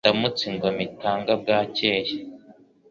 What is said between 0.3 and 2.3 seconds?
Ingoma itanga bwakeye